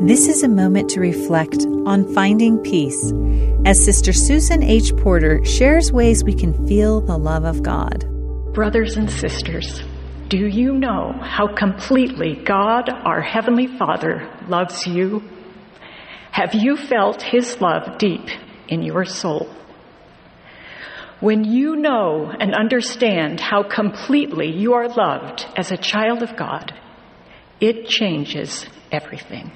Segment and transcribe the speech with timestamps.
[0.00, 3.12] This is a moment to reflect on finding peace
[3.66, 4.96] as Sister Susan H.
[4.96, 8.06] Porter shares ways we can feel the love of God.
[8.54, 9.82] Brothers and sisters,
[10.28, 15.20] do you know how completely God, our Heavenly Father, loves you?
[16.30, 18.28] Have you felt His love deep
[18.68, 19.52] in your soul?
[21.18, 26.72] When you know and understand how completely you are loved as a child of God,
[27.60, 29.50] it changes everything.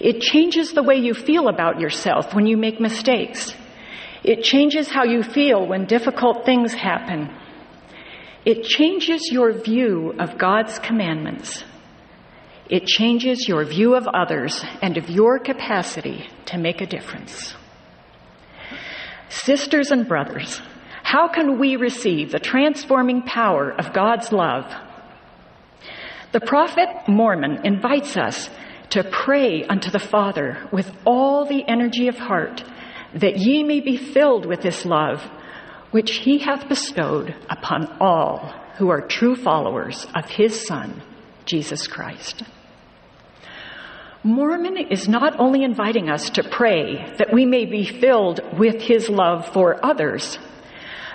[0.00, 3.54] It changes the way you feel about yourself when you make mistakes.
[4.22, 7.30] It changes how you feel when difficult things happen.
[8.44, 11.64] It changes your view of God's commandments.
[12.68, 17.54] It changes your view of others and of your capacity to make a difference.
[19.30, 20.60] Sisters and brothers,
[21.02, 24.70] how can we receive the transforming power of God's love?
[26.32, 28.50] The prophet Mormon invites us
[28.90, 32.64] to pray unto the Father with all the energy of heart,
[33.14, 35.22] that ye may be filled with this love,
[35.90, 41.02] which he hath bestowed upon all who are true followers of his Son,
[41.44, 42.42] Jesus Christ.
[44.22, 49.08] Mormon is not only inviting us to pray that we may be filled with his
[49.08, 50.38] love for others,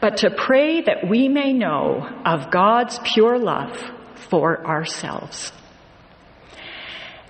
[0.00, 3.78] but to pray that we may know of God's pure love
[4.28, 5.52] for ourselves.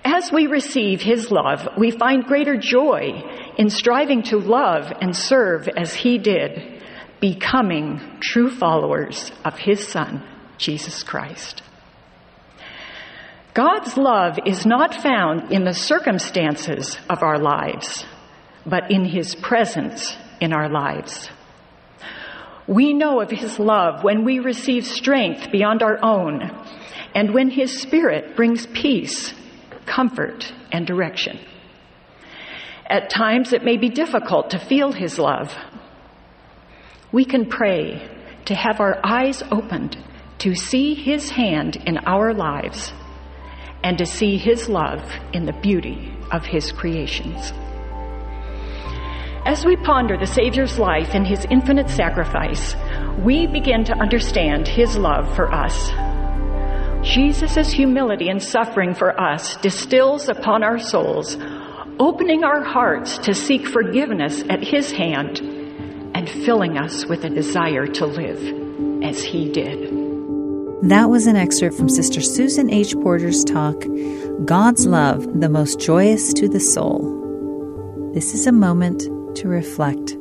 [0.09, 3.21] As we receive His love, we find greater joy
[3.57, 6.81] in striving to love and serve as He did,
[7.19, 10.23] becoming true followers of His Son,
[10.57, 11.61] Jesus Christ.
[13.53, 18.05] God's love is not found in the circumstances of our lives,
[18.65, 21.29] but in His presence in our lives.
[22.65, 26.49] We know of His love when we receive strength beyond our own,
[27.13, 29.33] and when His Spirit brings peace
[29.87, 31.39] comfort, and direction.
[32.89, 35.55] At times, it may be difficult to feel His love.
[37.11, 38.07] We can pray
[38.45, 39.97] to have our eyes opened
[40.39, 42.93] to see His hand in our lives
[43.83, 45.03] and to see His love
[45.33, 47.51] in the beauty of His creations.
[49.45, 52.75] As we ponder the Savior's life and His infinite sacrifice,
[53.19, 55.91] we begin to understand His love for us
[57.07, 61.37] Jesus' humility and suffering for us distills upon our souls,
[61.99, 65.39] opening our hearts to seek forgiveness at His hand
[66.13, 69.89] and filling us with a desire to live as He did.
[70.83, 72.93] That was an excerpt from Sister Susan H.
[72.95, 73.81] Porter's talk,
[74.43, 78.11] God's Love, the Most Joyous to the Soul.
[78.13, 79.01] This is a moment
[79.37, 80.16] to reflect.